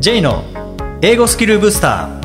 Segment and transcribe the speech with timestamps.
[0.00, 0.44] J の
[1.02, 2.18] 英語スキルブースター。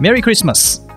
[0.00, 0.88] メリークリスマス。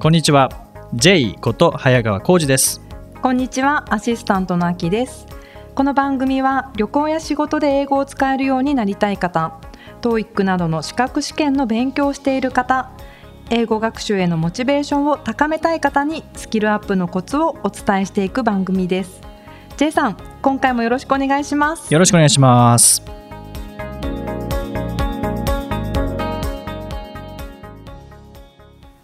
[0.00, 0.48] こんにちは。
[0.94, 2.82] J こと早川浩二です。
[3.22, 3.84] こんにちは。
[3.94, 5.28] アシスタントのあきです。
[5.76, 9.60] この番組は旅行や仕事で英語を使えるようになりたい方
[10.02, 12.90] TOEIC などの資格試験の勉強をしている方
[13.48, 19.20] 英語学習へのモチベーションを高めたい方にスキルアップのコツをお伝えしていく番組です。
[19.76, 21.92] J さん今回もよろしくお願いします。
[21.92, 23.02] よろしくお願いします。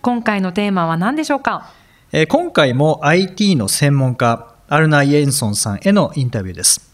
[0.00, 1.70] 今回のテーマは何でしょうか？
[2.10, 6.91] えー今回も IT の専門家アルナ・イエンソンさんへのインタビューです、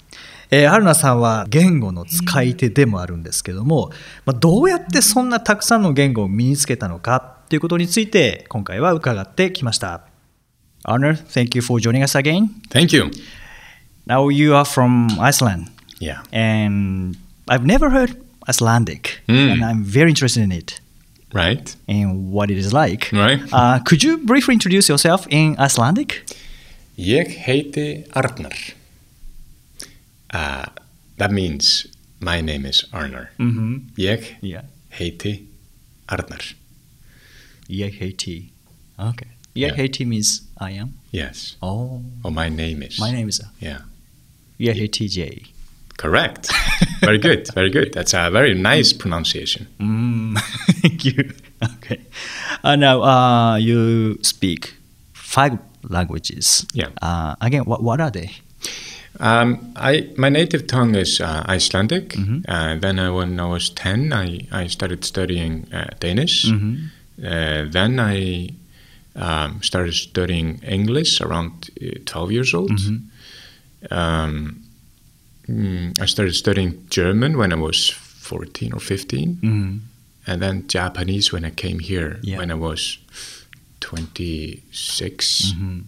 [0.51, 3.91] えーアルナさんは言語の使い手でもあるんですけども、
[4.25, 10.03] まあ、どうやってそんなたくさんの言語を身につけたのかということについて今回は伺ってきました
[10.85, 12.49] Arner, thank you for joining us again.
[12.71, 13.11] Thank you.
[14.07, 15.67] Now you are from Iceland
[16.01, 16.23] Yeah.
[16.33, 17.17] and
[17.49, 18.17] I've never heard
[18.49, 19.53] Icelandic Mm.
[19.53, 20.81] and I'm very interested in it
[21.35, 21.77] Right.
[21.89, 23.11] and what it is like.
[23.13, 23.41] Right.
[23.53, 26.25] Uh, could you briefly introduce yourself in Icelandic?
[26.97, 28.53] Ég heiti Arnar.
[30.33, 30.67] Uh,
[31.17, 31.87] that means
[32.21, 33.29] my name is Arnar.
[33.39, 33.77] Mm-hmm.
[33.97, 34.63] Yeah.
[34.91, 35.47] heiti
[36.09, 36.55] Arnar.
[37.69, 38.51] Ég heiti.
[38.99, 39.29] Okay.
[39.55, 39.75] Yeah.
[39.77, 40.95] heiti means I am.
[41.11, 41.57] Yes.
[41.63, 42.03] Oh.
[42.25, 42.99] Oh, my name is.
[42.99, 43.81] My name is Yeah.
[44.59, 45.45] Ég heiti J.
[45.97, 46.51] Correct.
[47.01, 47.49] very good.
[47.55, 47.93] Very good.
[47.93, 49.67] That's a very nice pronunciation.
[49.81, 50.39] Mm.
[50.83, 51.33] Thank you.
[51.63, 52.01] Okay.
[52.63, 54.75] Uh, now uh, you speak
[55.13, 56.65] five languages.
[56.73, 56.91] Yeah.
[57.03, 58.31] Uh, again, what, what are they?
[59.21, 62.11] Um, I my native tongue is uh, Icelandic.
[62.15, 62.45] Mhm.
[62.49, 66.47] Uh, then I, when I was ten, I, I started studying uh, Danish.
[66.47, 66.91] Mhm.
[67.25, 68.51] Uh, then I
[69.17, 72.71] um, started studying English around uh, twelve years old.
[72.71, 73.01] Mhm.
[73.91, 74.63] Um,
[75.49, 79.81] mm, I started studying German when I was fourteen or fifteen, Mm.
[80.27, 82.39] and then Japanese when I came here Yeah.
[82.39, 82.99] when I was
[83.81, 85.85] twenty Mhm.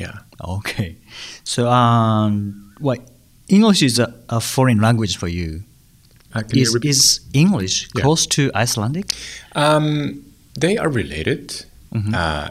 [0.00, 0.18] Yeah.
[0.58, 0.96] Okay.
[1.44, 3.00] So, um, what
[3.48, 5.62] English is a, a foreign language for you.
[6.34, 8.02] Uh, you Is, is English Yeah.
[8.02, 9.06] close to Icelandic?
[9.54, 10.22] Um,
[10.60, 11.64] they are related,
[11.94, 12.14] Mhm.
[12.14, 12.50] uh,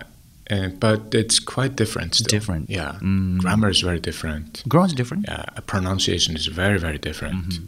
[0.50, 2.16] uh, but it's quite different.
[2.16, 2.40] Still.
[2.40, 2.69] Different.
[2.69, 2.97] Yeah.
[3.02, 3.38] Mm.
[3.38, 4.63] Grammar is very different.
[4.68, 5.25] Grammar is different.
[5.28, 7.46] Yeah, pronunciation is very, very different.
[7.50, 7.66] Mm-hmm.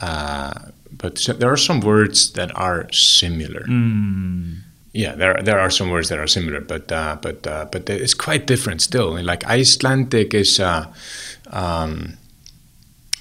[0.00, 0.70] Uh,
[1.02, 3.64] but so, there are some words that are similar.
[3.68, 4.62] Mm.
[4.96, 8.14] Yeah, there there are some words that are similar, but uh, but uh, but it's
[8.14, 9.22] quite different still.
[9.22, 10.58] Like Icelandic is.
[10.60, 10.84] Uh,
[11.52, 12.16] um,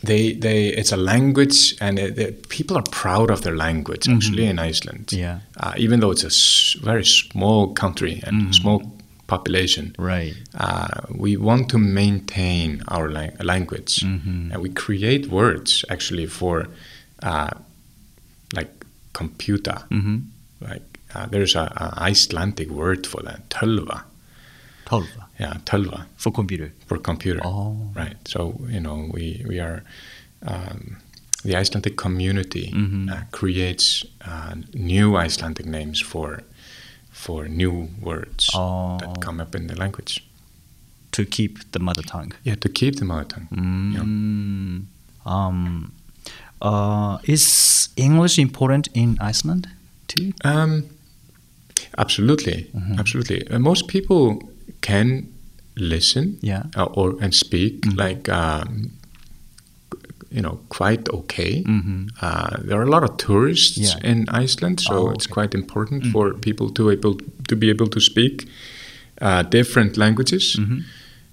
[0.04, 4.08] they, they, it's a language, and it, it- people are proud of their language.
[4.08, 5.20] Actually, in Iceland, Mm-hmm.
[5.20, 5.40] Yeah.
[5.58, 8.52] uh, even though it's a s- very small country and Mm-hmm.
[8.52, 8.82] small
[9.28, 10.36] population, Right.
[10.60, 14.52] uh, we want to maintain our lang- language, Mhm.
[14.54, 16.68] and we create words actually for
[17.24, 17.50] uh,
[18.54, 18.70] like
[19.14, 19.78] computer.
[19.90, 20.18] Mm-hmm.
[20.62, 24.04] Like uh, there's a, a Icelandic word for that, tölva.
[24.86, 26.72] Tolva Yeah, tölva for computer.
[26.88, 27.42] for computer.
[27.46, 27.76] Oh.
[27.96, 28.18] Right.
[28.28, 29.84] So you know we we are.
[30.48, 30.98] Um,
[31.44, 33.10] the Icelandic community Mhm.
[33.12, 36.42] uh, creates uh, new Icelandic names for
[37.12, 38.98] for new words Oh.
[39.00, 40.22] that come up in the language.
[41.12, 42.34] to keep the mother tongue.
[42.44, 43.48] Yeah, to keep the mother tongue.
[43.52, 44.86] Mm.
[45.26, 45.92] Um,
[46.62, 49.68] uh, is English important in Iceland
[50.08, 50.34] too?
[50.44, 50.84] Um,
[51.98, 53.00] absolutely, Mm-hmm.
[53.00, 53.48] absolutely.
[53.48, 54.40] Uh, most people
[54.82, 55.28] can
[55.78, 56.64] listen, Yeah.
[56.78, 58.00] uh, or and speak Mm-hmm.
[58.00, 58.92] like um,
[60.32, 61.64] you know quite okay.
[61.64, 62.10] Mhm.
[62.22, 64.12] Uh, there are a lot of tourists Yeah.
[64.12, 67.16] in Iceland, so Oh, it's quite important for people to able
[67.48, 68.48] to be able to speak
[69.22, 70.56] uh, different languages.
[70.60, 70.80] Mm-hmm.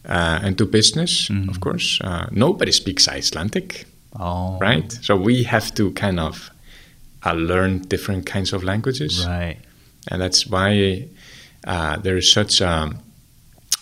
[0.05, 2.01] Uh, and do business, of course.
[2.05, 3.87] Uh, nobody speaks Icelandic,
[4.19, 4.99] Oh, right?
[5.01, 6.51] So we have to kind of
[7.25, 9.57] uh, learn different kinds of languages Right.
[10.11, 11.09] And that's why
[11.67, 12.91] uh, there is such a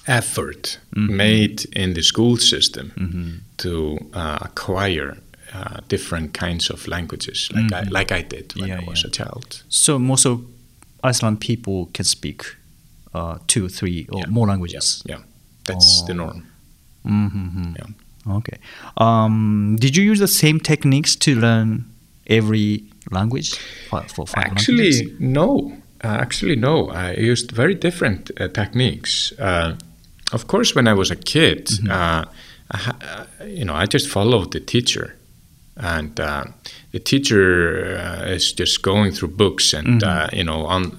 [0.06, 1.16] effort Mm-hmm.
[1.16, 3.40] made in the school system Mhm.
[3.58, 5.16] to uh, acquire
[5.54, 8.80] uh, different kinds of languages, like I, like I did when Mm-hmm.
[8.80, 9.08] Yeah, I was yeah.
[9.08, 9.62] a child.
[9.68, 10.40] So most of
[11.04, 12.56] Iceland people can speak
[13.14, 14.26] uh, two, three, or Yeah.
[14.30, 15.02] more languages.
[15.06, 15.20] Yeah,
[15.64, 16.16] that's the Oh.
[16.16, 16.42] norm.
[17.06, 17.74] Mm-hmm.
[17.76, 18.36] Yeah.
[18.36, 18.58] Okay.
[18.96, 21.84] Um, did you use the same techniques to learn
[22.26, 23.56] every language
[23.88, 25.20] for, for five Actually, languages?
[25.20, 25.72] no.
[26.04, 26.88] Uh, actually, no.
[26.90, 29.32] I used very different uh, techniques.
[29.38, 29.76] Uh,
[30.32, 31.90] of course, when I was a kid, Mm-hmm.
[31.90, 32.24] uh,
[32.72, 32.96] I ha-
[33.40, 35.16] uh, you know, I just followed the teacher,
[35.76, 36.44] and uh,
[36.92, 40.98] the teacher uh, is just going through books and uh, you know on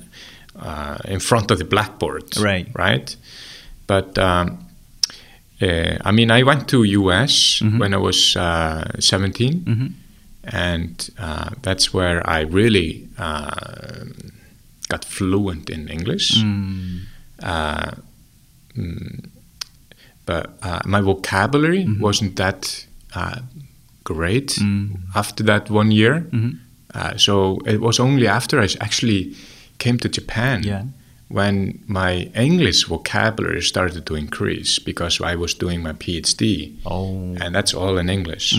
[0.59, 2.68] uh, in front of the blackboard, Right.
[2.75, 3.15] Right.
[3.88, 4.57] But um,
[5.62, 9.94] Uh, I mean, I went to US when I was uh, 17,
[10.44, 14.06] and uh, that's where I really uh,
[14.93, 16.27] got fluent in English.
[17.43, 17.91] Uh,
[18.77, 19.29] mm,
[20.25, 22.85] but uh, my vocabulary wasn't that
[23.15, 23.39] uh,
[24.03, 24.57] great
[25.15, 26.15] after that one year.
[26.93, 27.33] Uh, so
[27.65, 29.21] it was only after I actually
[29.77, 30.83] came to Japan Yeah.
[31.31, 36.75] When my English vocabulary started to increase because I was doing my PhD.
[36.85, 37.35] Oh.
[37.39, 38.55] And that's all in English.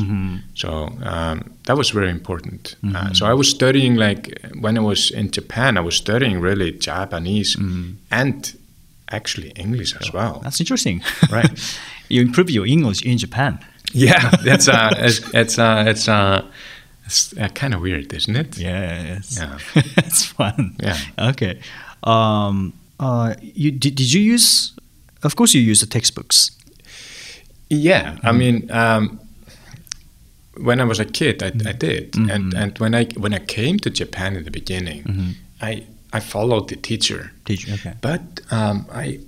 [0.55, 0.69] So
[1.03, 2.77] um, that was very important.
[2.95, 6.73] Uh, so I was studying, like, when I was in Japan, I was studying really
[6.73, 7.57] Japanese
[8.11, 8.59] and
[9.13, 10.41] actually English as well.
[10.43, 11.03] That's interesting.
[11.31, 11.79] Right.
[12.09, 13.59] you improve your English in Japan.
[13.93, 16.45] Yeah, that's uh, it's it's uh, it's uh,
[17.07, 18.59] it's uh, kind of weird, isn't it?
[18.59, 19.39] Yes.
[19.39, 19.59] Yeah.
[19.97, 20.77] it's fun.
[20.81, 20.99] Yeah.
[21.31, 21.61] Okay.
[22.05, 24.75] Um, uh, you did, did you use?
[25.23, 26.51] Of course, you use the textbooks.
[27.69, 29.19] Yeah, I mean, um,
[30.59, 33.79] when I was a kid, I, I did, and and when I when I came
[33.79, 37.75] to Japan in the beginning, I I followed the teacher, you?
[37.75, 37.95] Okay.
[38.01, 38.21] but
[38.51, 39.21] um, I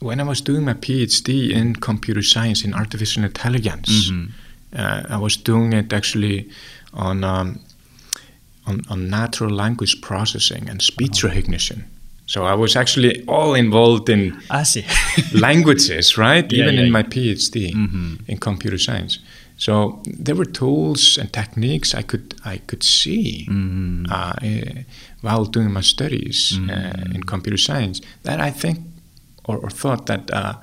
[0.00, 4.10] when I was doing my PhD in computer science in artificial intelligence,
[4.76, 6.48] uh, I was doing it actually
[6.92, 7.24] on.
[7.24, 7.60] Um,
[8.66, 11.84] on, on natural language processing and speech recognition.
[12.26, 14.84] So I was actually all involved in I see.
[15.38, 16.50] languages, right?
[16.50, 16.92] Yeah, Even yeah, in yeah.
[16.92, 17.74] my PhD
[18.28, 19.18] in computer science.
[19.56, 23.46] So there were tools and techniques I could I could see
[24.10, 24.82] uh, eh,
[25.20, 28.78] while doing my studies uh, in computer science that I think
[29.44, 30.54] or, or thought that uh,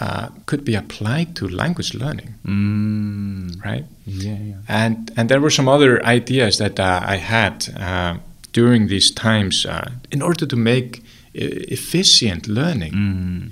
[0.00, 3.84] uh, could be applied to language learning, mm, right?
[4.06, 4.54] yeah, yeah.
[4.68, 8.18] and and there were some other ideas that uh, I had uh,
[8.52, 11.02] during these times uh, in order to make
[11.34, 12.92] e- efficient learning.
[12.92, 13.50] Mm,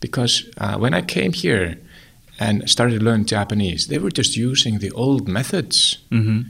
[0.00, 1.76] Because uh, when I came here
[2.38, 6.40] and started learning Japanese, they were just using the old methods, hmm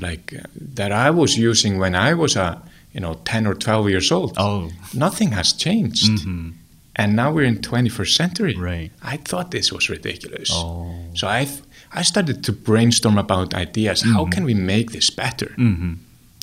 [0.00, 2.62] like uh, that I was using when I was a
[2.94, 4.32] you know ten or twelve years old.
[4.36, 6.24] Oh, Nothing has changed.
[6.24, 6.50] hmm
[6.96, 8.54] And now we're in 21st century.
[8.56, 8.90] Right.
[9.02, 10.48] I thought this was ridiculous.
[10.52, 10.94] Oh.
[11.14, 11.48] So I,
[11.92, 14.02] I started to brainstorm about ideas.
[14.02, 15.52] How can we make this better?
[15.56, 15.94] hmm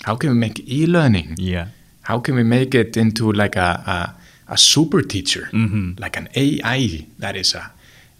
[0.03, 1.35] How can we make e-learning?
[1.37, 1.67] Yeah.
[2.01, 5.99] How can we make it into like a, a, a super teacher, Mhm.
[5.99, 7.71] like an AI that is a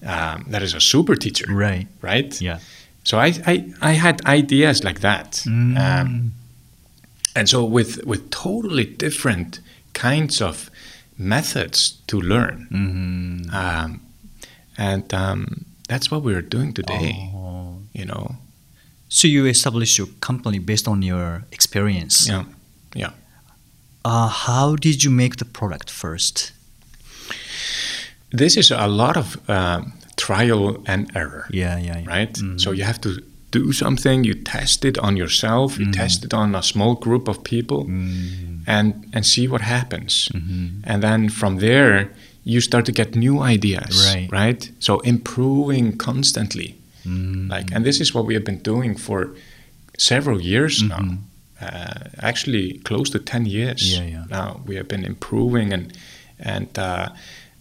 [0.03, 1.87] um, that is a super teacher, Right.
[2.01, 2.41] right?
[2.41, 2.57] Yeah.
[3.03, 5.77] So I, I, I had ideas like that, Mm.
[5.77, 6.31] um,
[7.35, 9.59] and so with with totally different
[9.93, 10.70] kinds of
[11.21, 13.99] methods to learn, hmm um,
[14.77, 17.15] and um, that's what we're doing today.
[17.35, 17.77] Oh.
[17.93, 18.35] You know,
[19.09, 22.27] So you established your company based on your experience.
[22.29, 22.45] yeah,
[22.95, 23.11] yeah.
[24.05, 26.53] Uh, how did you make the product first?
[28.31, 31.45] This is a lot of um, trial and error.
[31.51, 32.09] Yeah, yeah, yeah.
[32.09, 32.37] right?
[32.57, 33.21] So you have to
[33.51, 37.43] do something, you test it on yourself, you test it on a small group of
[37.43, 37.83] people,
[38.67, 40.29] and and see what happens.
[40.83, 42.09] And then from there,
[42.43, 43.95] you start to get new ideas,
[44.31, 44.71] Right.
[44.79, 46.75] So improving constantly,
[47.49, 49.29] like, and this is what we have been doing for
[49.97, 51.17] several years now.
[51.61, 54.25] Uh, actually, close to ten years Yeah, yeah.
[54.29, 54.61] now.
[54.65, 55.93] We have been improving and
[56.39, 57.09] and uh,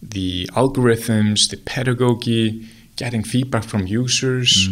[0.01, 4.67] the algorithms, the pedagogy, getting feedback from users,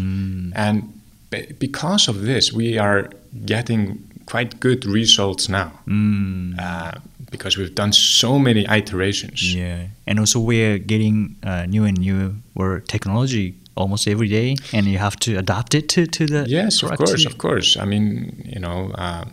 [0.56, 0.82] and
[1.30, 3.10] be- because of this, we are
[3.46, 5.72] getting quite good results now.
[5.88, 6.60] Mm.
[6.60, 6.92] Uh,
[7.32, 9.54] because we've done so many iterations.
[9.54, 14.98] Yeah, and also we're getting uh, new and newer technology almost every day, and you
[14.98, 17.78] have to adapt it to, to the Yes, of course, of course.
[17.78, 19.26] I mean, you know, uh,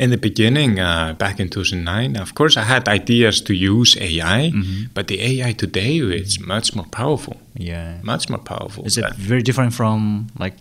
[0.00, 4.52] in the beginning, uh, back in 2009, of course, I had ideas to use AI,
[4.94, 7.36] but the AI today is much more powerful.
[7.54, 8.84] Yeah, Much more powerful.
[8.86, 10.54] is it very different from like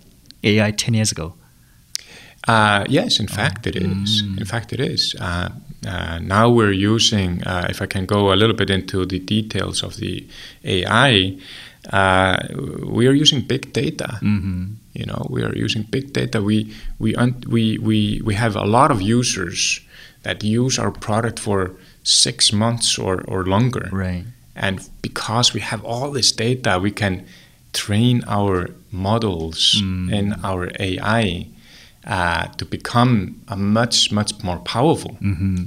[0.43, 1.33] AI ten years ago?
[2.47, 4.21] Uh, yes, in fact, it is.
[4.37, 5.15] In fact, it is.
[5.19, 5.49] Uh,
[5.85, 9.83] uh, now we're using, uh, if I can go a little bit into the details
[9.83, 10.25] of the
[10.63, 11.37] AI,
[11.91, 12.37] uh,
[12.85, 14.19] we are using big data.
[14.21, 14.65] Mm-hmm.
[14.93, 16.41] You know, we are using big data.
[16.41, 19.81] We we un- we we we have a lot of users
[20.23, 21.71] that use our product for
[22.03, 23.89] six months or or longer.
[23.91, 24.25] Right.
[24.55, 27.25] And because we have all this data, we can
[27.73, 29.75] train our models
[30.11, 31.47] in our AI
[32.07, 35.63] uh, to become a much, much more powerful Mm-hmm.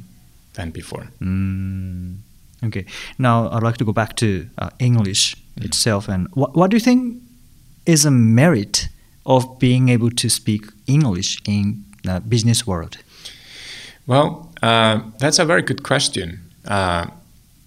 [0.55, 1.07] than before.
[1.21, 2.17] Mm.
[2.65, 2.85] Okay.
[3.19, 4.27] Now I'd like to go back to
[4.59, 7.23] uh, English itself, and what what do you think
[7.85, 8.89] is a merit
[9.25, 12.97] of being able to speak English in the business world?
[14.07, 16.41] Well, uh, that's a very good question.
[16.67, 17.07] Uh,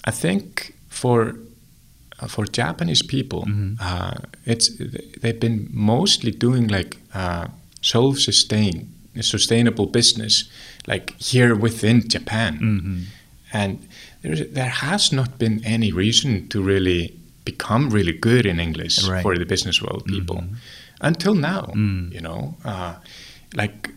[0.08, 1.36] I think for
[2.20, 3.44] uh, for Japanese people,
[3.80, 4.12] uh,
[4.46, 4.70] it's
[5.22, 7.48] they've been mostly doing like uh,
[7.84, 8.88] self-sustain,
[9.22, 10.46] sustainable business,
[10.88, 13.08] like here within Japan,
[13.54, 13.78] and
[14.22, 17.14] there there has not been any reason to really
[17.46, 19.22] become really good in English Right.
[19.24, 20.44] for the business world people
[21.02, 21.64] until now.
[22.16, 22.94] You know, uh,
[23.56, 23.90] like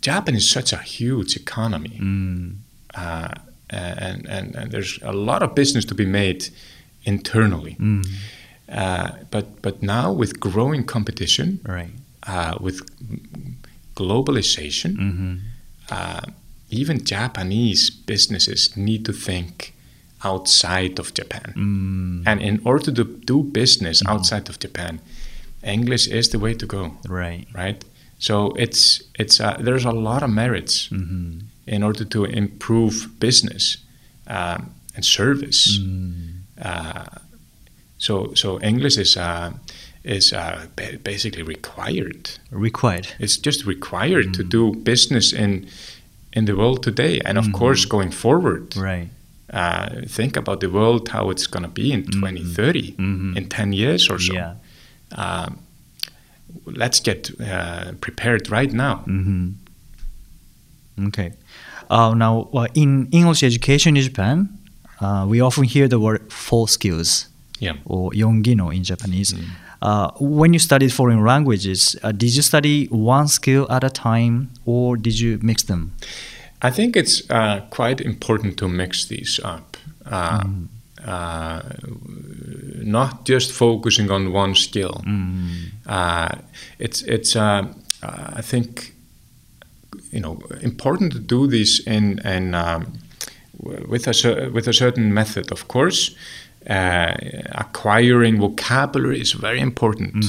[0.00, 2.56] Japan is such a huge economy Mm.
[2.94, 3.28] uh,
[3.70, 6.48] and, and, and there's a lot of business to be made
[7.04, 7.76] internally.
[7.80, 8.06] Mm.
[8.68, 11.90] Uh, but but now with growing competition, Right.
[12.26, 12.80] Uh, with
[13.96, 15.34] globalization, Mm-hmm.
[15.90, 16.20] uh,
[16.70, 19.74] even Japanese businesses need to think
[20.24, 21.52] outside of Japan.
[21.56, 22.22] Mm.
[22.26, 24.98] And in order to do business outside of Japan,
[25.62, 27.46] English is the way to go, Right.
[27.54, 27.84] right?
[28.18, 31.40] So it's it's uh, there's a lot of merits Mm-hmm.
[31.66, 33.78] in order to improve business
[34.26, 35.78] um, and service.
[36.64, 37.04] Uh,
[37.98, 39.50] so so English is uh,
[40.04, 40.66] is uh,
[41.02, 42.30] basically required.
[42.50, 43.08] Required.
[43.18, 45.66] It's just required to do business in
[46.36, 48.76] in the world today, and of course going forward.
[48.76, 49.08] Right.
[49.52, 53.36] Uh, think about the world, how it's going to be in 2030, Mhm.
[53.36, 54.34] in 10 years or so.
[54.34, 54.54] Yeah.
[55.12, 55.58] Um,
[56.66, 59.04] let's get uh, prepared right now.
[59.06, 59.48] Mm-hmm.
[61.08, 61.32] Okay.
[61.90, 64.48] Uh, now, uh, in English education in Japan,
[65.00, 67.26] uh, we often hear the word four skills
[67.60, 67.76] Yeah.
[67.84, 69.34] or yongino in Japanese.
[69.84, 74.48] Uh, when you studied foreign languages, uh, did you study one skill at a time
[74.64, 75.92] or did you mix them?
[76.62, 79.76] I think it's uh, quite important to mix these up.
[80.06, 80.44] Uh,
[81.06, 81.60] uh,
[82.82, 85.02] not just focusing on one skill.
[85.86, 86.28] Uh,
[86.78, 87.66] it's it's uh,
[88.02, 88.94] uh, I think
[90.10, 92.86] you know important to do this in in um,
[93.62, 96.14] w- with a cer- with a certain method, of course.
[96.68, 97.12] Uh,
[97.52, 100.24] acquiring vocabulary is very important,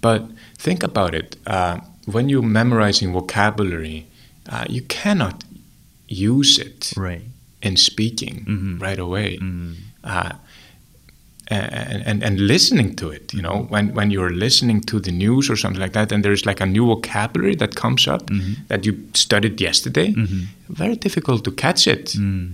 [0.00, 0.22] but
[0.56, 1.36] think about it.
[1.46, 4.06] Uh, when you're memorizing vocabulary,
[4.48, 5.44] uh, you cannot
[6.08, 7.22] use it Right.
[7.62, 8.80] in speaking Mhm.
[8.80, 9.38] right away.
[9.42, 9.74] Mm.
[10.04, 10.32] Uh,
[11.50, 15.48] and, and, and listening to it, you know, when, when you're listening to the news
[15.50, 18.52] or something like that, and there's like a new vocabulary that comes up Mm-hmm.
[18.68, 20.14] that you studied yesterday,
[20.68, 22.06] very difficult to catch it.
[22.18, 22.52] Mm.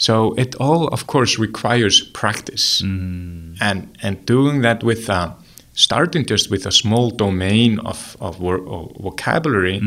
[0.00, 3.56] So it all, of course, requires practice, Mm.
[3.60, 5.28] and and doing that with uh,
[5.74, 9.80] starting just with a small domain of of, wor- of vocabulary,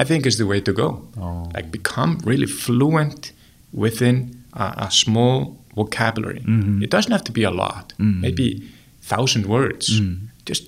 [0.00, 0.88] I think is the way to go.
[0.92, 1.22] Mm-hmm.
[1.22, 1.50] Oh.
[1.56, 3.32] Like become really fluent
[3.72, 4.14] within
[4.52, 6.40] a, a small vocabulary.
[6.44, 6.82] Mhm.
[6.82, 8.20] It doesn't have to be a lot, Mhm.
[8.20, 8.62] maybe
[9.08, 10.00] thousand words.
[10.00, 10.16] Mm.
[10.48, 10.62] Just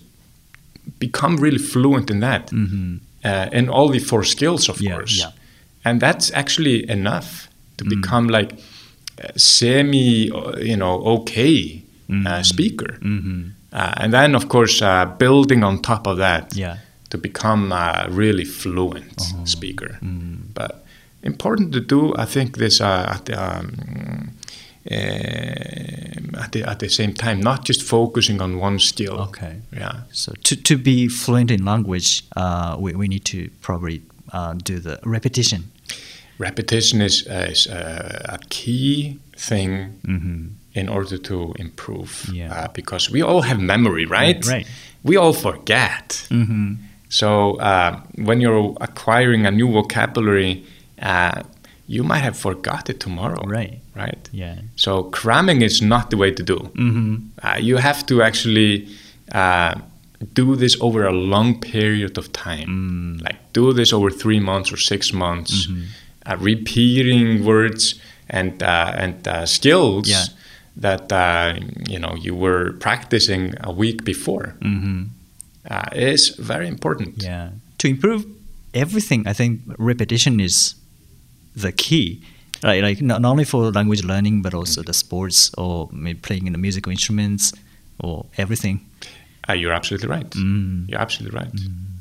[0.99, 2.99] become really fluent in that, Mhm.
[3.25, 5.19] uh, in all the four skills, of Yeah, course.
[5.19, 5.33] yeah.
[5.85, 7.89] And that's actually enough to Mm.
[7.95, 8.55] become like
[9.37, 12.45] semi, uh, you know, okay uh, Mhm.
[12.45, 12.99] speaker.
[13.01, 13.51] Mhm.
[13.73, 16.77] Uh, and then, of course, uh, building on top of that Yeah.
[17.11, 19.45] to become a really fluent Uh-huh.
[19.47, 19.99] speaker.
[20.03, 20.37] Mm.
[20.55, 20.85] But
[21.23, 24.31] important to do, I think, this uh, at the um,
[24.91, 29.15] um, at the at the same time, not just focusing on one skill.
[29.29, 29.57] Okay.
[29.73, 29.93] Yeah.
[30.13, 34.03] So to, to be fluent in language, uh, we, we need to probably
[34.33, 35.71] uh, do the repetition.
[36.43, 40.47] Repetition is uh, is uh, a key thing Mm-hmm.
[40.75, 42.11] in order to improve.
[42.33, 42.53] Yeah.
[42.65, 44.45] Uh, because we all have memory, right?
[44.47, 44.67] Right.
[45.03, 46.27] We all forget.
[46.31, 46.75] Mm-hmm.
[47.09, 47.29] So
[47.61, 47.91] uh,
[48.27, 50.65] when you're acquiring a new vocabulary,
[51.03, 51.43] uh,
[51.87, 53.43] you might have forgot it tomorrow.
[53.59, 53.79] Right.
[53.97, 54.29] Right.
[54.33, 54.57] Yeah.
[54.77, 56.57] So cramming is not the way to do.
[56.57, 57.17] Mm-hmm.
[57.43, 58.87] Uh, you have to actually
[59.35, 59.75] uh,
[60.35, 62.69] do this over a long period of time.
[62.69, 63.23] Mm.
[63.23, 65.83] Like do this over three months or six months, Mm-hmm.
[66.27, 67.95] Uh, repeating words
[68.29, 70.25] and uh, and uh, skills Yeah.
[70.77, 74.55] that uh, you know you were practicing a week before.
[74.61, 75.03] Mm-hmm.
[75.71, 77.23] Uh, is very important.
[77.23, 77.51] Yeah.
[77.79, 78.25] To improve
[78.75, 80.75] everything, I think repetition is
[81.55, 82.23] the key.
[82.65, 86.53] Right, like not, only for language learning, but also the sports or maybe playing in
[86.53, 87.53] the musical instruments
[87.99, 88.81] or everything.
[89.49, 90.31] Uh, you're absolutely right.
[90.31, 90.89] Mm.
[90.89, 91.53] You're absolutely right.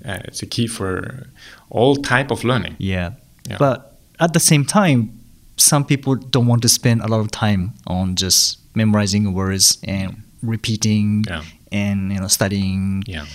[0.06, 1.28] Uh, it's a key for
[1.72, 2.76] all type of learning.
[2.78, 3.12] Yeah.
[3.50, 3.58] Yeah.
[3.58, 3.91] But
[4.22, 5.20] at the same time,
[5.58, 10.22] some people don't want to spend a lot of time on just memorizing words and
[10.42, 11.44] repeating Yeah.
[11.72, 13.04] and you know studying.
[13.08, 13.26] Yeah.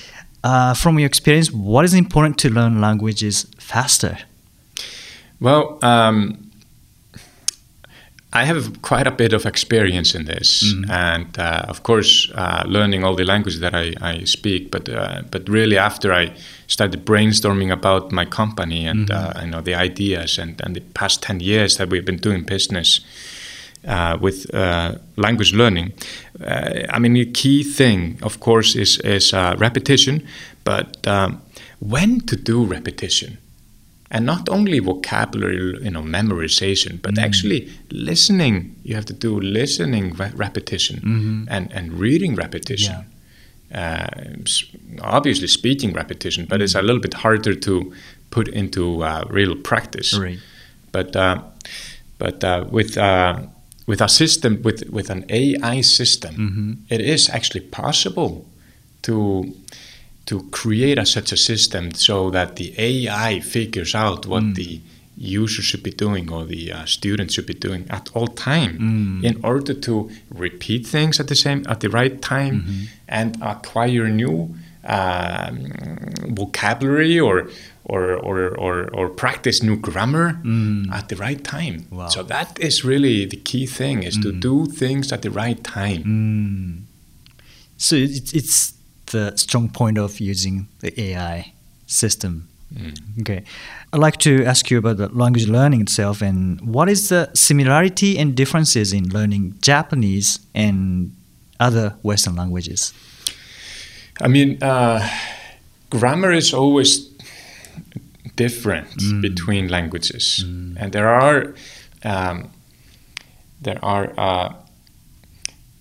[0.45, 4.19] Uh, from your experience, what is important to learn languages faster?
[5.40, 6.46] Well, um,
[8.43, 10.90] I have quite a bit of experience in this, Mhm.
[10.90, 14.71] and uh, of course, uh, learning all the languages that I, I speak.
[14.71, 16.33] But uh, but really, after I
[16.66, 21.23] started brainstorming about my company and uh, you know the ideas and, and the past
[21.23, 23.00] ten years that we've been doing business,
[23.88, 25.93] uh, with uh, language learning.
[26.40, 30.23] Uh, I mean, the key thing, of course, is is uh, repetition,
[30.64, 31.40] but um,
[31.78, 33.38] when to do repetition,
[34.10, 38.76] and not only vocabulary, you know, memorization, but actually listening.
[38.84, 42.94] You have to do listening re- repetition and and reading repetition.
[43.75, 44.06] Uh,
[45.02, 47.92] obviously, speaking repetition, but it's a little bit harder to
[48.30, 50.16] put into uh, real practice.
[50.16, 50.38] Right.
[50.92, 51.42] But uh,
[52.18, 53.40] but uh, with uh,
[53.86, 58.46] with a system with with an AI system, it is actually possible
[59.02, 59.52] to
[60.26, 64.54] to create a, such a system so that the AI figures out what mm.
[64.54, 64.80] the
[65.16, 69.25] user should be doing or the uh, student should be doing at all time mm.
[69.25, 72.85] in order to repeat things at the same at the right time mm-hmm.
[73.09, 74.54] and acquire new
[74.85, 75.73] um,
[76.28, 77.49] vocabulary or
[77.88, 80.90] or, or, or, or practice new grammar mm.
[80.90, 81.87] at the right time.
[81.92, 82.09] Wow.
[82.09, 86.02] So that is really the key thing is to do things at the right time.
[87.76, 88.75] So it's, it's
[89.06, 91.52] the strong point of using the AI
[91.86, 92.48] system.
[93.20, 93.44] Okay.
[93.92, 98.18] I'd like to ask you about the language learning itself and what is the similarity
[98.18, 101.14] and differences in learning Japanese and
[101.60, 102.92] other Western languages?
[104.20, 105.08] I mean, uh,
[105.90, 107.08] grammar is always
[108.34, 108.88] different
[109.22, 111.54] between languages, and there are
[112.04, 112.50] um,
[113.60, 114.54] there are uh,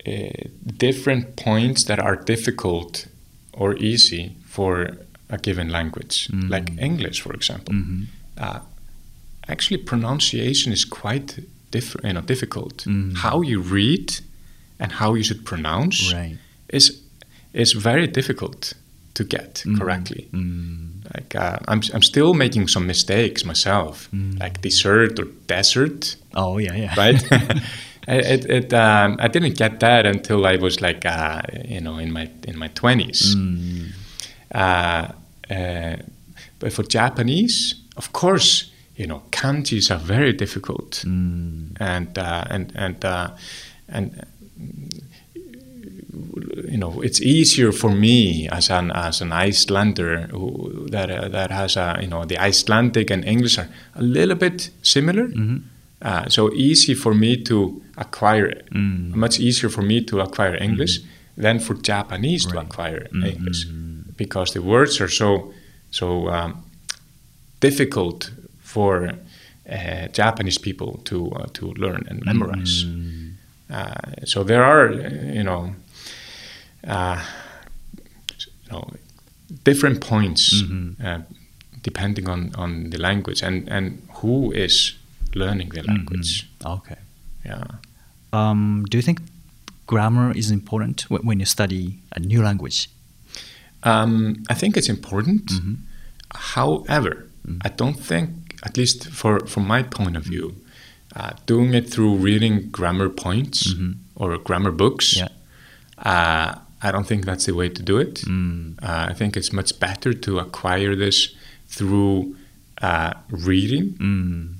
[0.07, 0.29] uh,
[0.77, 3.07] different points that are difficult
[3.55, 4.97] or easy for
[5.29, 6.49] a given language, mm.
[6.49, 7.73] like English, for example.
[7.73, 8.03] Mm-hmm.
[8.37, 8.59] Uh,
[9.47, 11.39] actually, pronunciation is quite
[11.71, 12.77] different, you know, difficult.
[12.85, 13.15] Mm-hmm.
[13.15, 14.19] How you read
[14.79, 16.37] and how you should pronounce Right.
[16.69, 17.01] is
[17.53, 18.73] is very difficult
[19.13, 19.77] to get mm-hmm.
[19.77, 20.27] correctly.
[21.13, 24.09] Like uh, I'm, I'm still making some mistakes myself,
[24.39, 26.93] like dessert or desert, Oh, yeah, yeah.
[26.97, 27.23] right?
[28.07, 32.11] it, it, um, I didn't get that until I was like, uh, you know, in
[32.11, 33.35] my in my twenties.
[34.53, 35.11] Uh,
[35.49, 35.95] uh,
[36.59, 41.03] but for Japanese, of course, you know, kanjis are very difficult,
[41.79, 43.29] and uh, and and uh,
[43.89, 44.25] and
[46.69, 51.51] you know, it's easier for me as an as an Icelander who, that uh, that
[51.51, 55.27] has a you know the Icelandic and English are a little bit similar.
[56.05, 58.67] Uh, so easy for me to acquire it.
[59.15, 60.99] Much easier for me to acquire English
[61.37, 63.65] than for Japanese to acquire English.
[64.17, 65.51] Because the words are so
[65.91, 66.63] so um,
[67.59, 69.11] difficult for
[69.69, 72.85] uh, Japanese people to uh, to learn and memorize.
[73.69, 75.73] Uh, so there are, uh, you know,
[76.87, 77.19] uh,
[78.37, 78.83] you know,
[79.63, 80.53] different points
[81.03, 81.21] uh,
[81.81, 84.93] depending on, on the language and, and who is
[85.35, 86.47] learning the language.
[86.65, 86.97] Okay.
[87.45, 87.63] Yeah.
[88.33, 89.19] Um, do you think
[89.87, 92.89] grammar is important wh- when you study a new language?
[93.83, 95.51] Um, I think it's important.
[96.33, 97.27] However,
[97.61, 98.29] I don't think,
[98.63, 100.55] at least for from my point of view,
[101.15, 103.73] uh, doing it through reading grammar points
[104.15, 105.27] or grammar books, Yeah.
[105.99, 108.23] uh, I don't think that's the way to do it.
[108.27, 111.29] Uh, I think it's much better to acquire this
[111.67, 112.35] through
[112.81, 113.95] uh, reading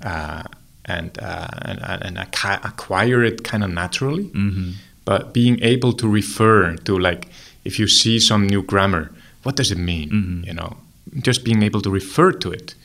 [0.03, 0.43] uh,
[0.85, 4.25] and, uh, and and acquire it kind of naturally.
[4.25, 4.71] Mm-hmm.
[5.05, 7.27] But being able to refer to like
[7.63, 9.11] if you see some new grammar,
[9.43, 10.09] what does it mean?
[10.09, 10.43] Mm-hmm.
[10.47, 10.77] You know,
[11.21, 12.75] just being able to refer to it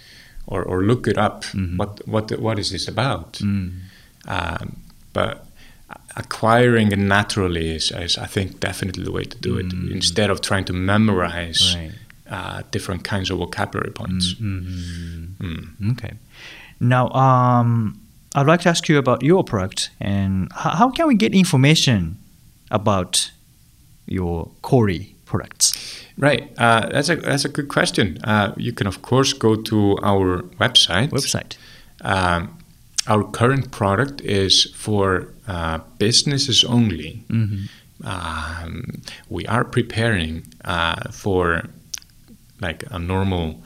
[0.47, 1.45] or, or look it up.
[1.45, 1.77] Mm-hmm.
[1.77, 3.35] What what what is this about?
[3.35, 3.73] Mm.
[4.27, 4.77] Um,
[5.13, 5.47] but
[6.17, 9.73] acquiring it naturally is, is, I think, definitely the way to do it.
[9.91, 11.93] Instead of trying to memorize Right.
[12.31, 14.35] uh, different kinds of vocabulary points.
[14.39, 15.91] Hmm.
[15.93, 16.13] Okay.
[16.81, 18.01] Now, um,
[18.35, 22.17] I'd like to ask you about your product and how can we get information
[22.71, 23.31] about
[24.07, 26.05] your Cooori products?
[26.17, 26.53] Right.
[26.59, 28.19] Uh, that's a that's a good question.
[28.25, 31.11] Uh, you can of course go to our website.
[31.11, 31.57] Website.
[32.03, 32.59] Um,
[33.07, 37.25] our current product is for uh, businesses only.
[38.05, 41.65] Um, we are preparing uh, for
[42.61, 43.63] like a normal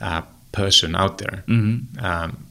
[0.00, 1.44] uh, person out there.
[1.48, 2.45] Um,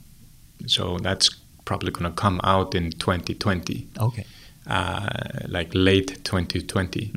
[0.68, 1.30] so that's
[1.66, 4.26] probably going to come out in 2020 Okay.
[4.68, 5.08] uh,
[5.48, 7.12] like late 2020.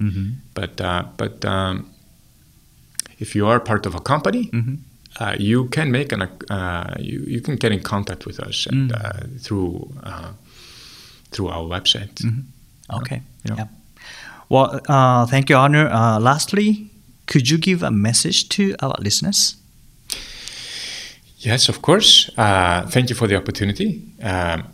[0.54, 1.90] But uh, but um,
[3.18, 4.50] if you are part of a company,
[5.20, 8.92] uh, you can make an uh, you you can get in contact with us and,
[8.92, 10.32] uh, through uh,
[11.30, 12.24] through our website.
[12.90, 13.22] Okay.
[13.44, 13.54] Yeah.
[13.56, 13.66] Yeah.
[14.48, 15.90] Well, uh, thank you, Arnar.
[15.92, 16.90] Uh, lastly,
[17.26, 19.56] could you give a message to our listeners?
[21.38, 22.31] Yes, of course.
[22.37, 24.03] Uh, thank you for the opportunity.
[24.22, 24.64] Um,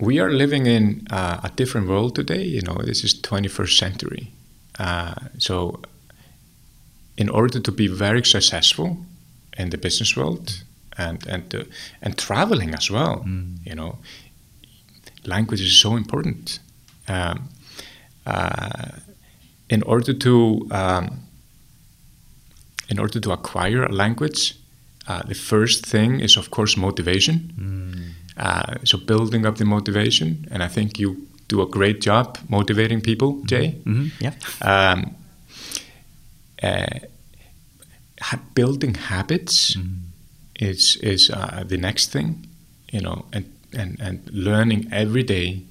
[0.00, 2.42] we are living in uh, a different world today.
[2.42, 4.32] You know, this is 21st century.
[4.78, 5.80] Uh, so,
[7.16, 8.96] in order to be very successful
[9.56, 10.64] in the business world
[10.98, 11.62] and and uh,
[12.02, 13.58] and traveling as well, Mm.
[13.64, 13.98] you know,
[15.24, 16.58] language is so important.
[17.08, 17.48] Um,
[18.26, 18.88] uh,
[19.68, 21.20] in order to um,
[22.88, 24.56] in order to acquire a language,
[25.08, 27.38] uh, the first thing is of course motivation.
[28.36, 31.16] Uh, so building up the motivation, and I think you
[31.48, 33.74] do a great job motivating people, Jay.
[33.84, 34.32] Mhm, Yeah.
[34.62, 35.14] Um,
[36.62, 36.98] uh,
[38.20, 39.76] ha- building habits
[40.60, 42.46] is is uh, the next thing,
[42.92, 43.44] you know, and,
[43.78, 45.62] and and learning every day,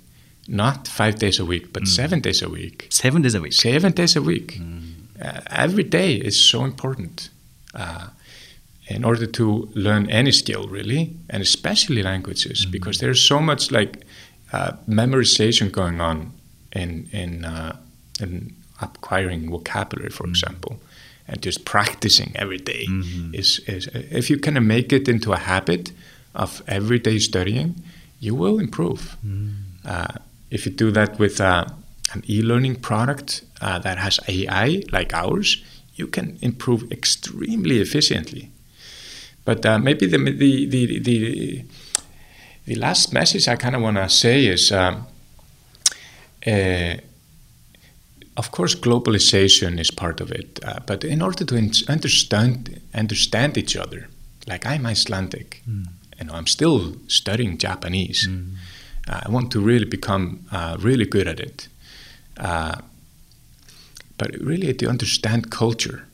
[0.48, 2.86] not five days a week, but seven days a week.
[2.90, 3.54] Seven days a week.
[3.54, 4.60] Seven days a week.
[5.22, 7.30] Uh, every day is so important
[7.76, 8.08] uh,
[8.88, 14.04] in order to learn any skill, really, and especially languages, because there's so much like
[14.52, 16.32] uh, memorization going on
[16.72, 17.76] in in uh,
[18.20, 20.80] in acquiring vocabulary, for example,
[21.28, 22.86] and just practicing every day
[23.34, 25.92] is is if you can make it into a habit
[26.36, 27.76] of everyday studying,
[28.20, 29.16] you will improve.
[29.86, 30.14] Uh,
[30.50, 31.66] if you do that with uh,
[32.14, 35.64] an e-learning product uh, that has AI like ours,
[35.96, 38.50] you can improve extremely efficiently.
[39.46, 41.66] But uh, maybe the, the the the
[42.66, 45.06] the last message I kind of want to say is, um,
[46.48, 46.96] uh,
[48.38, 50.60] of course, globalization is part of it.
[50.64, 51.56] Uh, but in order to
[51.90, 54.08] understand understand each other,
[54.48, 55.62] like I'm Icelandic,
[56.20, 58.28] and I'm still studying Japanese.
[59.10, 61.68] Uh, I want to really become uh, really good at it.
[62.38, 62.76] Uh,
[64.18, 66.08] but really, to understand culture,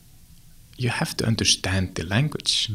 [0.78, 2.72] you have to understand the language.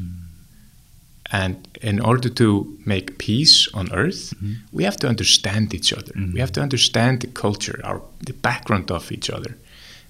[1.33, 4.55] And in order to make peace on earth, mm-hmm.
[4.73, 6.13] we have to understand each other.
[6.15, 6.39] We mm-hmm.
[6.39, 9.57] have to understand the culture, our the background of each other,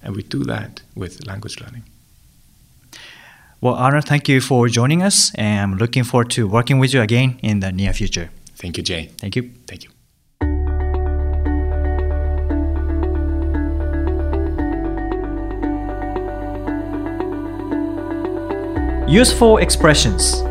[0.02, 1.84] and we do that with language learning.
[3.60, 7.00] Well, Arnar, thank you for joining us, and I'm looking forward to working with you
[7.00, 8.28] again in the near future.
[8.56, 9.10] Thank you, Jay.
[9.16, 9.50] Thank you.
[9.66, 9.90] Thank you.
[19.08, 20.42] Useful expressions.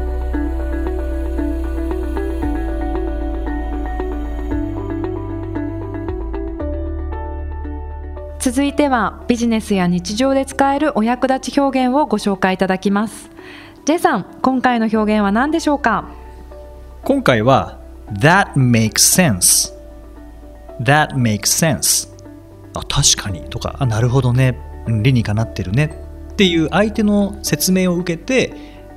[8.43, 13.29] 続いてはビジネスや日常で使えるお役立ち表現をご紹介いただきます。
[13.85, 16.09] J さん今回の表現は何でしょうか？
[17.05, 17.79] 今回は
[18.11, 19.73] That makes sense.
[20.81, 22.13] That makes sense.
[22.73, 23.49] あ確かに。
[23.49, 24.59] とかあなるほどね。
[24.87, 25.97] うん理にかなってるね。
[26.33, 28.53] っていう相手の説明を受けて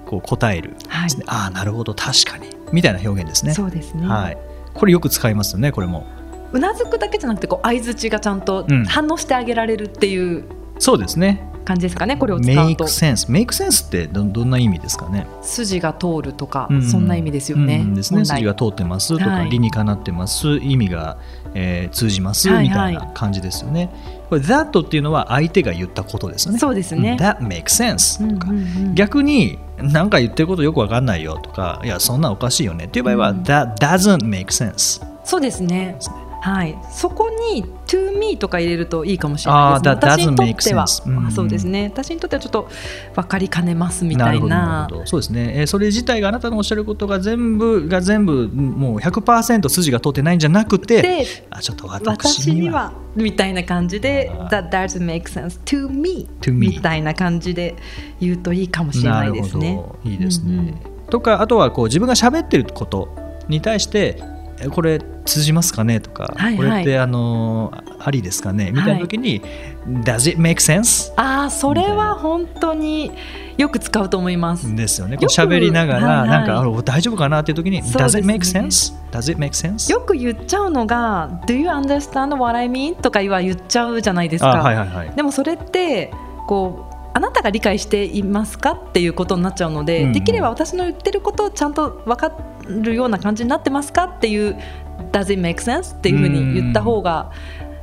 [0.07, 0.75] こう答える。
[0.89, 1.11] はい。
[1.27, 1.95] ああなるほど。
[1.95, 2.49] 確かに。
[2.73, 3.55] みたいな表現ですね。
[3.55, 4.39] そうですね、はい、
[4.75, 6.05] これよく使いますよねこれも
[6.53, 8.85] うなずくだけじゃなくてこう相槌がちゃんとうん。
[8.85, 10.45] 反応してあげられるっていう
[10.79, 11.51] そうですね。
[11.65, 12.85] 感じですかねこれを使うと。
[12.85, 15.27] sense make sense ってどどんな意味ですかね？
[15.43, 16.83] 筋が通るとか、うん。
[16.83, 17.79] そんな意味ですよね。
[17.85, 17.95] うん。
[17.97, 18.25] ですね。
[18.25, 19.51] 筋が通ってますとか、はい。
[19.51, 21.19] 理にかなってます意味が、
[21.55, 23.09] えー通じます、はいはいみたい。
[23.09, 23.91] な感じですよね。
[24.29, 26.61] これ that っていうのは相手が言ったことですよね。
[26.61, 27.17] そうですね。
[27.17, 27.19] ん。
[27.19, 28.59] that makes sense うんとか、うん。
[28.59, 32.85] うん逆に何か言ってることよくわかんないよとかいやそんなおかしいよね。
[32.85, 33.43] っていう場合は、うん。
[33.43, 35.99] that doesn't make sense そうですね。
[36.47, 39.83] はい、そこに to me とか入れるといいかもしれない。
[39.83, 39.91] ですね。
[39.91, 40.87] 私にとっては。
[40.87, 41.91] そうですね。
[41.93, 42.69] 私にとってはちょっと
[43.17, 44.87] 分かりかねますみたいな。
[45.07, 57.75] そうですね、えーそれ自体があなたのおっしゃることが全部が全部もう100%筋が通ってないんじゃなくてで、あちょっと私私ににははみたいな感じで that doesn't make sense to me, To me みたいな感じで
[58.21, 59.75] 言うといいかもしれないですね。
[59.75, 59.83] なる。
[59.83, 60.11] ほど。
[60.11, 60.53] いいですね。
[60.53, 60.75] うんうん。
[61.11, 63.09] とかあとはこう自分が喋ってること
[63.49, 64.36] に対してえ
[64.71, 66.01] これ通じますかね？
[66.01, 68.73] とか、はいはいこれってあのありですかね？
[68.73, 69.43] みたいな時に、
[69.87, 71.13] Does it make sense?
[71.17, 73.13] ああそれは本当に
[73.59, 74.75] よく使うと思います。
[74.75, 75.17] ですよね。
[75.17, 78.95] こう喋りながら、はいはいなんかあ大丈夫かなっていう時に、そうです Does ね it make sense?
[79.11, 79.93] Does it make sense?
[79.93, 84.59] よく言っちゃうのが「Do you understand what I mean?」とかは言っちゃうじゃないですか。
[84.59, 85.11] あはいはいはい。
[85.15, 86.13] でもそれって
[86.47, 94.57] こうあなたが理解していますかっていうことになっちゃうので、うんできれば私の言ってることをちゃんと分かるような感じになってますかっていう
[95.13, 97.31] 「Does it make sense?」っていうふうに言った方が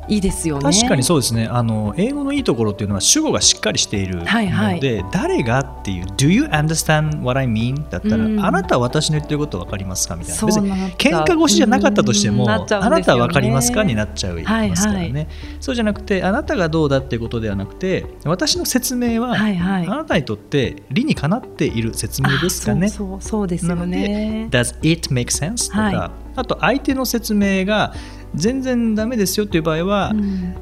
[0.07, 0.71] いいですよね。
[0.71, 1.47] 確かにそうですね。
[1.47, 4.47] あの英語のいいところっていうのは主語がしっかりしているので、はい。
[4.47, 8.39] はい誰がっていう「Do you understand what I mean?」だったら、うん。
[8.43, 10.15] あなたは私の言ってること分かりますか？
[10.15, 10.45] みたいな。
[10.45, 12.49] 別に喧嘩腰じゃなかったとしても、うん。
[12.49, 13.83] なっちゃうんあなたは分かりますか？
[13.83, 15.27] になっちゃいますからね、はいはい。
[15.59, 19.87] そうじゃなくてあなたがどうだっていうことではなくて私の説明は、はいはい。
[19.87, 22.87] あなたにとって理にかなっている説明ですかね。
[22.87, 24.47] あそうそうですよなのでね。
[24.51, 25.67] Does it make sense?
[25.67, 27.93] とか、はあと相手の説明が
[28.35, 30.55] 全然ダメですよっていう場合は、うん、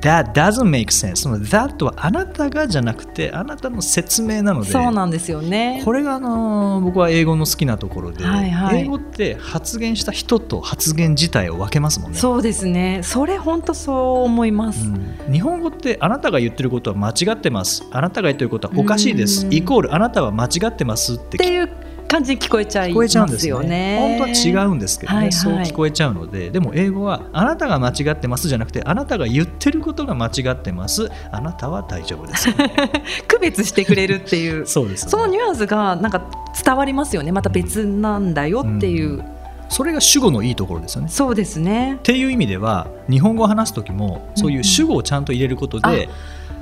[0.00, 5.82] That doesn't make sense その That はあなたがじゃなくてあなたの説明なのでそうなんですよね。
[5.84, 12.18] これがあの僕は英語の好きなところで、はいはい英語って発言した人と発言自体を分けますもんね。
[12.18, 13.00] そうですね。
[13.04, 14.86] それ本当そう思います。
[14.86, 21.68] うん日本語ってあなたが言ってることは間違ってますあなたが言ってることはおかしいですうんイコールあなたは間違ってますってっていう
[22.12, 23.68] 感じに聞こえちゃい聞こえちゃうんまですすよよね。
[23.68, 24.18] ね。
[24.18, 32.54] 本当は違うんですけどね、はいはいそう聞こえちゃうので、でも英語はあなたが間違ってますじゃなくて、あなたが言ってることが間違ってます、あなたは大丈夫ですよ、
[33.28, 34.66] 区別してくれるっていう。
[34.68, 36.22] そうです、ね、そのニュアンスがなんか
[36.62, 37.32] 伝わりますよね。
[37.32, 39.18] また別なんだよっていう。
[39.18, 39.24] う
[39.68, 41.08] それが主語のいいところですよね。
[41.08, 41.96] そうですねっ。
[42.02, 46.10] ていう意味では、日本語を話す時も、そういう主語をちゃんと入れることで、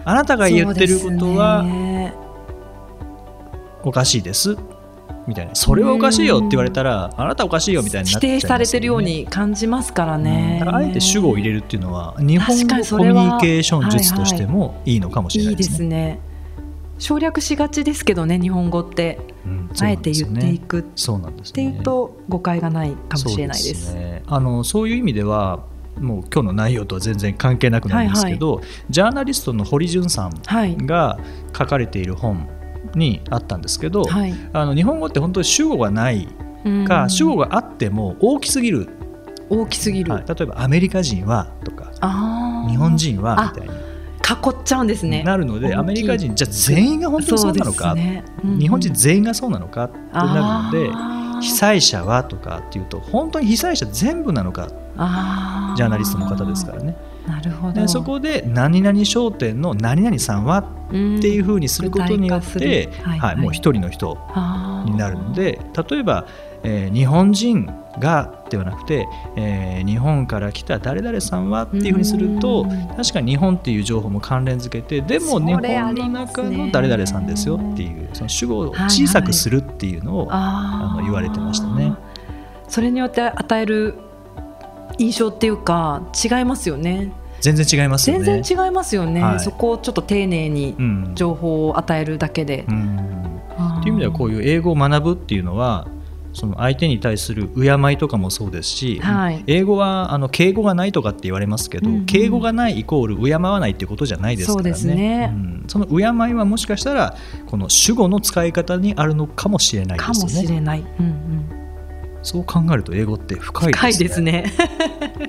[0.05, 1.65] あなたが言ってることは
[3.83, 4.57] おかしいです。
[5.31, 5.55] みたいな。
[5.55, 8.38] それはおかしいよって言われたらあなたおかしいよみたいになっちゃいますよね。
[8.38, 10.59] 否定されてるように感じますからね。
[10.59, 15.57] だからあえて主語を入れるっていうのは日本語コミュニケーション術としてもいいのかもしれないいい。
[15.57, 15.77] でですね。
[15.79, 16.21] すね。
[16.99, 19.21] 省略しがちですけどね日本語って。
[19.47, 19.71] うん。
[19.81, 21.77] あえて言っていくっそうなんですてね。
[21.77, 23.93] いうと誤解がないかもしれないです。
[23.93, 25.61] そうね、あのそういう意味では
[25.99, 30.77] もう今日の内容とは全然関係なくなるんですけど、ジャーナリストの堀潤さんはい。
[30.77, 31.19] が
[31.57, 32.49] 書かれている本
[32.95, 34.35] にあったんですけど、はい。
[34.53, 36.27] あの日本語って本当に主語がない
[36.87, 37.11] か、うん。
[37.11, 38.88] 主語があっても大きすぎる、
[39.49, 40.12] 大きすぎる。
[40.12, 40.25] はい。
[40.27, 41.90] 例えばアメリカ人はとか。
[42.69, 43.75] 日本人はみたいに。
[44.31, 45.25] 囲っちゃうんですね。
[45.25, 48.59] なるので、アメリカ人じゃあ全員が本当にそうなのか、ねうんうん。
[48.61, 49.85] 日本人全員がそうなのか？
[49.85, 54.69] ってなるので被災者はとかっていうと本当に被災者全部なのか？
[54.97, 56.95] あジャーナリストの方ですからね
[57.31, 57.81] なるほど。
[57.81, 60.97] でそこで何々商店の何々さんはって
[61.29, 63.37] いうふうにすることによって、はいはいはい。
[63.37, 64.19] もう一人の人
[64.87, 66.27] にになるので例えば、
[66.62, 72.88] えー日本人がではなくて、えー日本から来た誰々さんはっていうふうにするとうん。
[72.97, 75.62] 確かに日本っていう情報も関連付けてでもそ日本
[75.95, 81.95] の中の誰々さんですよっていうその主語を小さくするっていうのを、ああの言われてましたね。
[82.69, 83.95] それによって与える
[84.99, 87.12] 印象っていうか違いますよね。
[87.40, 88.24] 全然違いますよね。
[88.24, 89.40] 全然違いますよね、はい。
[89.40, 91.12] そこをちょっと丁寧にうん。
[91.14, 92.64] 情報を与えるだけで。
[92.68, 93.40] うん。
[93.57, 93.81] あー。
[93.81, 95.88] っていう意味ではこういう英語を学ぶっていうのは
[96.33, 99.42] その相手に対する敬いとかもそうですし、はい。
[99.46, 102.07] 英語はあの敬語がないとかって言われますけど、うんうん。
[102.07, 104.70] 敬語がないイコール敬わないっていうことじゃないですからね。
[104.70, 105.31] そうですね。
[105.33, 105.64] うん。
[105.66, 110.46] その敬いはもしかしたらこの主語の使い方にあるのかもしれないかもですよね。
[110.46, 110.85] しれない。
[111.00, 111.09] うんう
[111.57, 111.60] ん
[112.23, 114.53] そう考えると英語って深いです深ねいですね。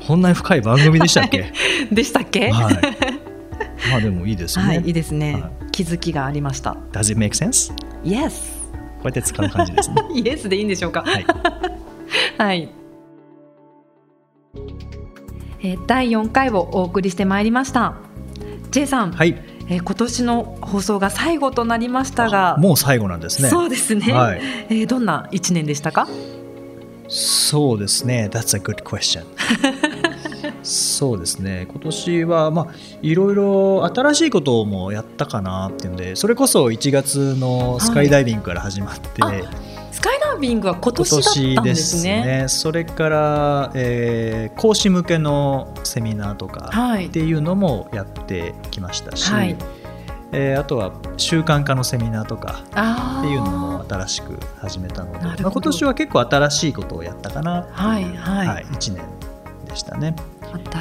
[0.08, 1.52] こんなに深い番組でしたっけ？
[1.92, 2.50] でしたっけ？
[2.52, 2.76] はい
[3.90, 6.76] まあでもいいですよね、はい、いいですね、はい気づきがありました。
[6.92, 7.74] Does it make sense?
[7.74, 8.52] こ Yes。
[9.04, 11.02] うやって使う感じですねイエスでいいんでしょうか？
[11.04, 11.26] はい
[12.38, 12.70] はい。
[15.64, 17.96] えー第4回をお送りしてまいりました。
[18.72, 24.12] J さん、はいえー今年の放送が最後となりましたが、もう最後なんですねそうですね。
[24.12, 26.10] はいえーどんな一年でしたか？
[27.12, 29.26] そうですね、That's a good question。
[30.64, 32.68] そうですね、今年は、まあ、
[33.02, 39.44] いろいろ新しいこともやったかなっていうんで、それこそ1月のスカイダイビングから始まって、はい
[39.92, 42.26] スカイダイビングは今今年だったんですすね。
[42.26, 47.08] ね、それから、えー講師向けのセミナーとかはい。
[47.08, 49.56] っていうのもやってきましたし、はい
[50.34, 57.68] えーあとは習慣化のセミナーとかあっていうのも新しく始めたので、まあ、今年は結構新しいことをやったかな。
[57.72, 58.48] はいはい。
[58.48, 59.04] はい、1年
[59.66, 60.16] でしたね。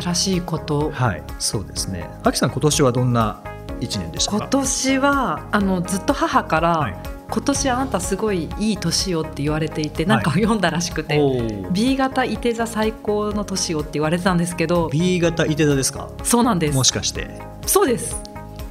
[0.02, 0.90] 新しいこと。
[0.90, 2.08] はい、そうですね。
[2.22, 3.40] あきさん、今年はどんな
[3.80, 4.36] 1年でしたか？
[4.38, 6.96] 今年はあのずっと母から、はい。
[7.32, 11.70] 今年あなたすごいいい年よって言われていてなんかを読んだらしくて、おー。
[11.70, 16.08] B 型いて座最高の年をって言われてたんですけど B 型いて座ですか？
[16.24, 16.74] そうなんです。
[16.74, 17.40] もしかして。
[17.66, 18.16] そうです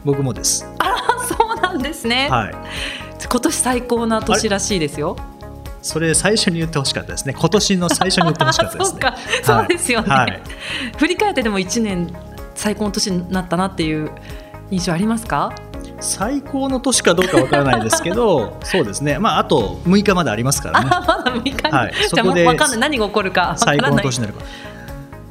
[0.05, 0.65] 僕もです。
[0.79, 0.95] あ
[1.27, 2.55] そうなんですね、はい。
[3.29, 5.15] 今年最高な年らしいですよ
[5.81, 7.33] それ最初に言ってほしかったですね。
[7.37, 8.97] 今年の最初に言ってほしかったですね。
[8.97, 10.41] そうかそうですよね、はい。
[10.97, 12.13] 振り返ってでも1年
[12.55, 14.11] 最高の年になったなっていう
[14.71, 15.53] 印象ありますか？
[16.01, 19.19] 最高の年かどうかわからないですけど、 そうですね。
[19.19, 20.89] まあ、あと6日までありますからね。
[20.89, 24.43] まだ3日に、はいそこで分かんない何が起こるか最高の年になるか。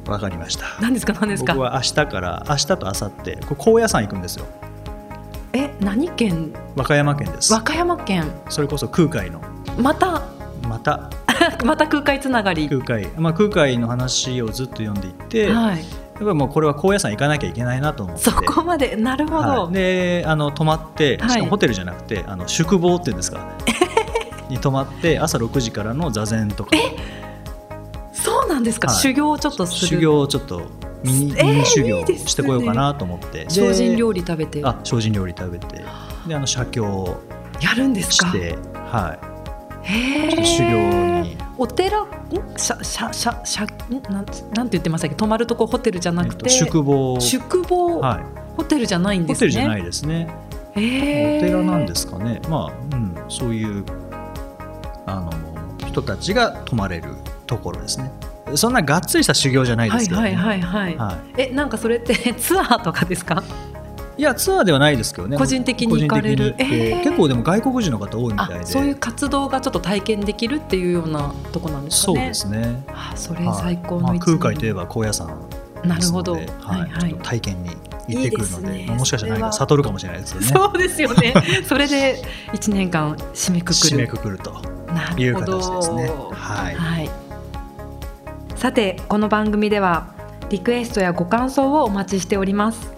[0.09, 0.65] わかりました。
[0.81, 1.13] 何ですか？
[1.13, 1.53] 何ですか？
[1.53, 4.45] 僕は明日から、明日と明後日、これ高野山行くんですよ。
[5.53, 6.53] え何県？
[6.75, 7.51] 和歌山県です。
[7.53, 7.59] 和。
[7.59, 8.31] 歌山県。
[8.49, 9.41] それこそ空海の。
[9.81, 10.21] また？
[10.67, 11.09] また。
[11.63, 12.67] また空海つながり。
[12.69, 15.83] 空海、まあ、空海の話をずっと読んでいって、やっはい
[16.15, 18.23] ぱりもうこれは高野山行かなきゃいけないなと思って。
[18.23, 18.95] そこまで？
[18.97, 21.29] なるほど、はい、であの泊まってはい。
[21.29, 23.39] しかもホテルじゃなくて、あの宿坊っていうんですか？
[24.49, 26.71] に泊まって朝6時からの座禅とか
[28.59, 28.97] なんですか、はい。
[28.97, 29.87] 修行をちょっとする。
[29.87, 30.61] 修行をちょっと
[31.01, 34.61] ミニ,、えーミニ修行してこようかなと思って、で精進料理食べて。
[34.65, 35.77] あ精進料理食べて。
[36.27, 37.21] であの写経を
[37.61, 38.27] やるんですか？
[38.27, 39.17] しては
[39.85, 40.45] い。
[40.45, 41.37] 修行に。
[41.57, 42.01] お寺？
[42.01, 42.07] ん？
[42.57, 43.67] しゃしゃしゃしゃん
[44.09, 45.15] なんなんて言ってましたっけ？
[45.15, 47.17] 泊まるとこホテルじゃなくて、えっと宿坊。
[47.21, 48.23] 宿坊、はい。
[48.57, 49.37] ホテルじゃないんですね。
[49.37, 50.27] ホテルじゃないですね。
[50.71, 52.41] お寺なんですかね。
[52.49, 53.85] まあ、うん、そういう
[55.05, 55.31] あの
[55.87, 57.15] 人たちが泊まれる
[57.47, 58.11] ところですね
[58.57, 60.27] そんながっつりした修行じゃないですけど、ね。
[60.27, 61.41] はいはいはいはい、はい。
[61.41, 63.43] えなんかそれって ツアーとかですか？
[64.17, 65.37] いやツアーではないですけどね。
[65.37, 66.55] 個人的に行かれる？
[66.57, 67.03] えー。
[67.03, 68.55] 結構でも外国人の方多いみたいで。
[68.59, 72.17] あそういう活動がちょっと体験できるっていうようなとこなんですかね。
[72.17, 72.83] そうですね。
[72.89, 73.57] あそれはい。
[73.61, 74.37] 最高まあ、の一年。
[74.39, 75.29] 空海といえば高野山。
[75.85, 76.33] なるほど。
[76.33, 76.43] はい。
[76.43, 77.69] はい体験に
[78.09, 78.85] 行ってくるのでね。
[78.87, 80.47] まあもしかしたら何か悟るかもしれないですよね。
[80.47, 81.33] そうですよね。
[81.65, 82.21] それで
[82.53, 84.51] 一年間締めくく締めるくくると
[84.87, 86.11] ないう形ですね。
[86.33, 86.75] はい。
[86.75, 87.09] はい、
[88.59, 90.13] さてこの番組では
[90.49, 92.93] リクエストやご感想をお待ちしております。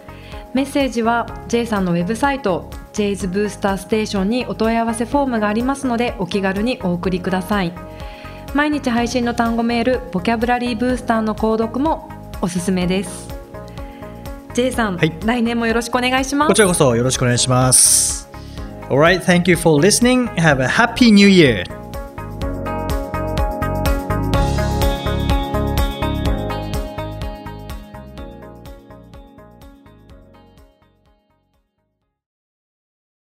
[0.56, 7.74] メッセージは J さんのウェブサイト J's ブースターステーションにお問い合わせフォームがありますのでお気軽にお送りください。
[8.56, 12.10] 毎日配信の単語メールボキャブラリーブースターの購読も
[12.42, 13.30] おすすめです。
[14.56, 15.14] J さん、はい。
[15.24, 16.48] 来年もよろしくお願いします。
[16.48, 18.28] こちらこそよろしくお願いします。
[18.90, 20.28] Alright, thank you for listening.
[20.38, 21.81] Have a happy new year.